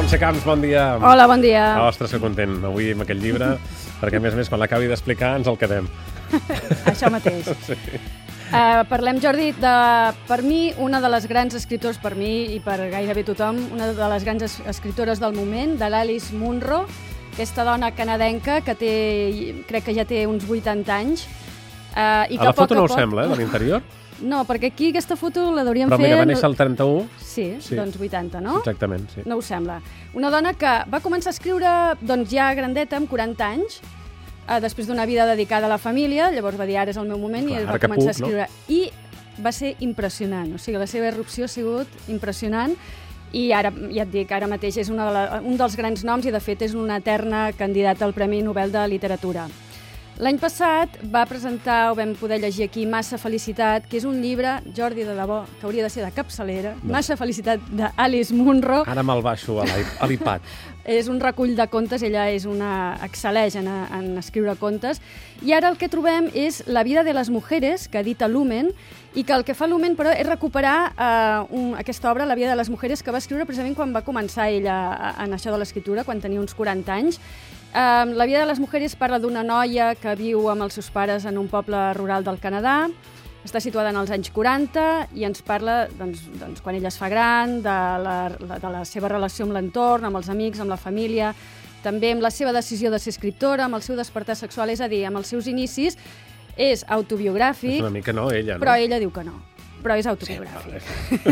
Montse 0.00 0.16
Camps, 0.16 0.44
bon 0.48 0.62
dia. 0.64 0.96
Hola, 0.96 1.26
bon 1.28 1.42
dia. 1.44 1.76
Ostres, 1.84 2.14
que 2.14 2.18
content 2.22 2.54
avui 2.64 2.86
amb 2.94 3.02
aquest 3.04 3.20
llibre, 3.20 3.50
perquè 4.00 4.16
a 4.16 4.22
més 4.24 4.32
a 4.32 4.38
més, 4.38 4.48
quan 4.48 4.62
l'acabi 4.62 4.86
d'explicar, 4.88 5.34
ens 5.36 5.50
el 5.50 5.58
quedem. 5.60 5.90
Això 6.88 7.10
mateix. 7.12 7.50
Sí. 7.68 7.76
Uh, 8.50 8.80
parlem, 8.88 9.20
Jordi, 9.22 9.50
de, 9.60 9.74
per 10.26 10.40
mi, 10.42 10.72
una 10.80 11.02
de 11.04 11.10
les 11.12 11.28
grans 11.28 11.54
escriptors, 11.54 12.00
per 12.00 12.14
mi 12.16 12.56
i 12.56 12.62
per 12.64 12.78
gairebé 12.90 13.26
tothom, 13.28 13.60
una 13.76 13.90
de 13.92 14.08
les 14.14 14.24
grans 14.24 14.42
es 14.48 14.56
escriptores 14.72 15.20
del 15.20 15.36
moment, 15.36 15.76
de 15.78 15.92
l'Alice 15.92 16.32
Munro, 16.34 16.80
aquesta 17.34 17.68
dona 17.68 17.92
canadenca 17.92 18.62
que 18.64 18.74
té, 18.80 18.94
crec 19.68 19.90
que 19.90 19.98
ja 20.00 20.08
té 20.08 20.24
uns 20.26 20.48
80 20.48 20.96
anys. 20.96 21.28
Uh, 21.90 22.30
i 22.30 22.38
que 22.38 22.44
a 22.44 22.50
la 22.50 22.52
foto 22.54 22.74
a 22.74 22.78
no 22.78 22.84
ho 22.84 22.88
sembla, 22.88 23.24
eh, 23.24 23.28
de 23.28 23.36
l'interior? 23.36 23.82
No, 24.20 24.42
perquè 24.44 24.68
aquí 24.70 24.90
aquesta 24.90 25.16
foto 25.16 25.46
la 25.54 25.64
Però 25.64 25.96
fer... 25.96 25.98
mira, 25.98 26.18
va 26.20 26.26
néixer 26.28 26.46
el 26.46 26.56
31. 26.56 27.06
Sí, 27.18 27.56
Sí. 27.60 27.74
doncs 27.74 27.96
80, 27.96 28.40
no? 28.40 28.58
Exactament, 28.58 29.08
sí. 29.14 29.22
No 29.24 29.36
ho 29.36 29.42
sembla. 29.42 29.80
Una 30.14 30.30
dona 30.30 30.52
que 30.54 30.74
va 30.92 31.00
començar 31.00 31.32
a 31.32 31.36
escriure 31.36 31.70
doncs, 32.00 32.30
ja 32.30 32.52
grandeta, 32.54 32.96
amb 32.96 33.08
40 33.08 33.46
anys, 33.46 33.80
eh, 34.46 34.60
després 34.60 34.86
d'una 34.86 35.06
vida 35.06 35.26
dedicada 35.26 35.66
a 35.66 35.68
la 35.70 35.78
família, 35.78 36.30
llavors 36.30 36.58
va 36.58 36.66
dir 36.66 36.76
ara 36.76 36.90
és 36.90 36.96
el 36.96 37.08
meu 37.08 37.18
moment 37.18 37.46
Clar, 37.46 37.62
i 37.62 37.64
va 37.64 37.78
començar 37.78 37.96
puc, 37.96 38.08
a 38.08 38.18
escriure. 38.18 38.48
I 38.68 38.90
va 39.42 39.52
ser 39.52 39.74
impressionant, 39.80 40.54
o 40.54 40.58
sigui, 40.58 40.78
la 40.78 40.86
seva 40.86 41.08
erupció 41.08 41.46
ha 41.46 41.48
sigut 41.48 41.88
impressionant 42.08 42.76
i 43.32 43.52
ara, 43.52 43.70
ja 43.94 44.02
et 44.02 44.10
dic, 44.12 44.30
ara 44.32 44.48
mateix 44.50 44.76
és 44.82 44.90
una 44.90 45.06
de 45.06 45.12
la, 45.14 45.40
un 45.40 45.56
dels 45.56 45.76
grans 45.78 46.04
noms 46.04 46.26
i 46.26 46.32
de 46.34 46.40
fet 46.40 46.62
és 46.66 46.74
una 46.74 46.98
eterna 46.98 47.52
candidata 47.56 48.04
al 48.04 48.12
Premi 48.12 48.42
Nobel 48.42 48.72
de 48.72 48.86
Literatura. 48.90 49.46
L'any 50.20 50.36
passat 50.36 50.98
va 51.08 51.22
presentar, 51.24 51.78
ho 51.88 51.94
vam 51.96 52.10
poder 52.20 52.36
llegir 52.42 52.66
aquí, 52.66 52.82
Massa 52.84 53.16
Felicitat, 53.16 53.86
que 53.88 53.96
és 53.96 54.04
un 54.04 54.18
llibre, 54.20 54.58
Jordi 54.76 55.06
de 55.08 55.14
debò, 55.16 55.38
que 55.56 55.64
hauria 55.64 55.86
de 55.86 55.88
ser 55.88 56.04
de 56.04 56.10
capçalera, 56.12 56.74
Massa 56.84 57.16
Felicitat 57.16 57.64
d'Alice 57.72 58.36
Munro. 58.36 58.82
Ara 58.84 59.00
me'l 59.00 59.24
baixo 59.24 59.56
a 59.64 60.08
l'iPad. 60.10 60.44
És 60.90 61.08
un 61.08 61.20
recull 61.20 61.54
de 61.56 61.64
contes, 61.72 62.02
ella 62.04 62.26
és 62.32 62.44
una 62.48 62.98
excel·leix 63.04 63.54
en, 63.60 63.68
en 63.68 64.06
escriure 64.18 64.56
contes. 64.60 65.00
I 65.44 65.52
ara 65.56 65.68
el 65.70 65.76
que 65.78 65.88
trobem 65.92 66.30
és 66.34 66.62
La 66.66 66.82
vida 66.84 67.04
de 67.04 67.12
les 67.14 67.28
mujeres, 67.30 67.86
que 67.88 68.00
edita 68.00 68.28
Lumen, 68.28 68.72
i 69.14 69.24
que 69.24 69.34
el 69.34 69.44
que 69.44 69.56
fa 69.58 69.66
Lumen, 69.66 69.96
però, 69.98 70.12
és 70.14 70.26
recuperar 70.26 70.92
eh, 70.94 71.54
un, 71.56 71.72
aquesta 71.78 72.12
obra, 72.12 72.26
La 72.26 72.36
vida 72.38 72.50
de 72.50 72.56
les 72.56 72.70
mujeres, 72.70 73.02
que 73.02 73.10
va 73.10 73.18
escriure 73.18 73.46
precisament 73.46 73.74
quan 73.74 73.94
va 73.94 74.04
començar 74.06 74.50
ella 74.50 75.14
en 75.18 75.34
això 75.34 75.50
de 75.50 75.58
l'escriptura, 75.58 76.04
quan 76.06 76.20
tenia 76.22 76.40
uns 76.40 76.54
40 76.54 76.94
anys. 76.94 77.18
Eh, 77.74 78.06
la 78.14 78.26
vida 78.26 78.40
de 78.40 78.46
les 78.46 78.60
mujeres 78.62 78.94
parla 78.94 79.18
d'una 79.18 79.42
noia 79.42 79.94
que 79.98 80.14
viu 80.14 80.46
amb 80.50 80.62
els 80.62 80.78
seus 80.78 80.90
pares 80.94 81.26
en 81.26 81.38
un 81.38 81.50
poble 81.50 81.90
rural 81.98 82.26
del 82.26 82.38
Canadà, 82.38 82.84
està 83.44 83.60
situada 83.60 83.88
en 83.90 83.96
els 83.96 84.10
anys 84.12 84.28
40 84.36 84.82
i 85.16 85.24
ens 85.24 85.40
parla 85.42 85.86
doncs, 85.98 86.26
doncs, 86.38 86.60
quan 86.60 86.76
ella 86.76 86.90
es 86.92 86.98
fa 87.00 87.08
gran, 87.08 87.60
de 87.64 87.76
la, 88.04 88.16
de 88.36 88.70
la 88.70 88.84
seva 88.84 89.08
relació 89.08 89.46
amb 89.46 89.56
l'entorn, 89.56 90.06
amb 90.06 90.20
els 90.20 90.28
amics, 90.28 90.60
amb 90.60 90.70
la 90.70 90.78
família, 90.80 91.32
també 91.82 92.12
amb 92.12 92.20
la 92.20 92.30
seva 92.30 92.52
decisió 92.52 92.90
de 92.92 92.98
ser 93.00 93.14
escriptora, 93.14 93.64
amb 93.64 93.78
el 93.78 93.82
seu 93.82 93.96
despertar 93.96 94.36
sexual, 94.36 94.70
és 94.70 94.82
a 94.84 94.88
dir, 94.92 95.06
amb 95.08 95.22
els 95.22 95.32
seus 95.32 95.48
inicis, 95.48 95.96
és 96.56 96.80
És 96.80 96.84
autobiogràfic, 96.88 97.80
una 97.80 97.90
mica 97.90 98.12
no, 98.12 98.30
ella, 98.30 98.56
no? 98.56 98.62
però 98.62 98.76
ella 98.78 98.98
diu 98.98 99.10
que 99.10 99.24
no 99.24 99.38
però 99.80 99.96
és 99.96 100.06
autobiogràfic. 100.10 100.84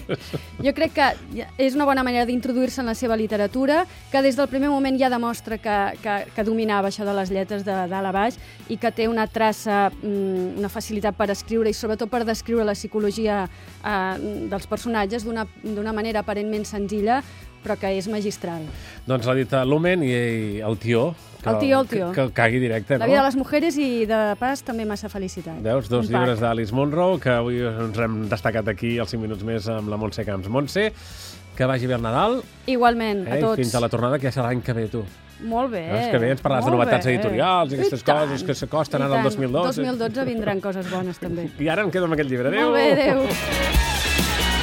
jo 0.66 0.72
crec 0.76 0.92
que 0.96 1.06
és 1.56 1.76
una 1.76 1.86
bona 1.88 2.02
manera 2.04 2.26
d'introduir-se 2.28 2.82
en 2.82 2.90
la 2.90 2.94
seva 2.94 3.16
literatura, 3.16 3.84
que 4.12 4.20
des 4.20 4.36
del 4.36 4.50
primer 4.52 4.68
moment 4.68 4.98
ja 5.00 5.08
demostra 5.08 5.56
que, 5.56 5.76
que, 6.02 6.16
que 6.34 6.44
dominava 6.44 6.90
això 6.90 7.06
de 7.08 7.14
les 7.16 7.32
lletres 7.32 7.64
de 7.64 7.72
dalt 7.90 8.10
a 8.10 8.12
baix 8.12 8.36
i 8.68 8.76
que 8.80 8.92
té 8.92 9.08
una 9.08 9.24
traça, 9.24 9.86
mm, 9.94 10.58
una 10.60 10.68
facilitat 10.68 11.16
per 11.16 11.30
escriure 11.32 11.72
i 11.72 11.76
sobretot 11.76 12.12
per 12.12 12.24
descriure 12.28 12.66
la 12.68 12.76
psicologia 12.76 13.46
eh, 13.48 14.44
dels 14.52 14.68
personatges 14.68 15.24
d'una 15.24 15.96
manera 15.96 16.20
aparentment 16.20 16.68
senzilla, 16.68 17.22
però 17.64 17.76
que 17.80 17.90
és 17.96 18.06
magistral. 18.12 18.62
Doncs 19.08 19.26
l'ha 19.26 19.34
dit 19.40 19.52
a 19.56 19.64
Lumen 19.64 20.02
i, 20.04 20.60
el 20.60 20.76
tió. 20.78 21.14
Que, 21.44 21.50
El 21.50 21.58
tió, 21.60 21.80
el 21.82 21.88
tió. 21.88 22.06
Que, 22.12 22.22
que 22.28 22.32
cagui 22.32 22.58
directe, 22.62 22.96
La 22.96 23.04
no? 23.04 23.10
vida 23.10 23.18
de 23.20 23.26
les 23.26 23.36
mujeres 23.36 23.76
i 23.76 24.06
de 24.08 24.20
pas 24.40 24.62
també 24.64 24.86
massa 24.88 25.10
felicitat. 25.12 25.58
Veus, 25.60 25.90
dos 25.92 26.06
Un 26.08 26.14
llibres 26.14 26.40
d'Alice 26.40 26.72
Munro, 26.72 27.18
que 27.20 27.28
avui 27.34 27.58
ens 27.60 27.98
hem 28.00 28.22
destacat 28.30 28.68
aquí 28.72 28.94
als 28.98 29.10
5 29.12 29.20
minuts 29.26 29.44
més 29.44 29.68
amb 29.68 29.90
la 29.92 29.98
Montse 30.00 30.24
Camps. 30.24 30.48
Montse, 30.48 30.86
que 31.54 31.66
vagi 31.68 31.86
bé 31.86 31.94
el 31.98 32.02
Nadal, 32.02 32.40
Igualment, 32.66 33.26
eh, 33.28 33.32
a 33.32 33.38
i 33.38 33.42
tots. 33.44 33.56
fins 33.60 33.74
a 33.74 33.80
la 33.84 33.90
tornada, 33.92 34.18
que 34.18 34.30
ja 34.30 34.32
serà 34.40 34.48
l'any 34.48 34.62
que 34.64 34.72
ve, 34.72 34.88
tu. 34.88 35.04
Molt 35.44 35.70
bé. 35.74 35.84
Veus 35.92 36.08
que 36.14 36.18
bé, 36.22 36.30
ens 36.32 36.40
parlaràs 36.40 36.64
de 36.64 36.70
novetats 36.72 37.04
bé. 37.04 37.12
editorials 37.18 37.72
i 37.72 37.74
aquestes 37.76 38.00
I 38.00 38.04
tant. 38.08 38.18
coses 38.24 38.42
que 38.48 38.54
s'acosten 38.54 39.02
ara 39.02 39.10
al 39.18 39.22
tant. 39.28 39.36
2012. 39.36 39.82
2012 39.82 40.24
vindran 40.24 40.60
coses 40.64 40.88
bones, 40.90 41.18
també. 41.18 41.50
I 41.58 41.68
ara 41.68 41.82
em 41.84 41.90
quedo 41.90 42.06
amb 42.08 42.14
aquest 42.16 42.30
llibre. 42.30 42.48
Adéu! 42.48 42.70
Molt 42.70 42.74
bé, 42.74 42.92
adéu. 42.92 44.53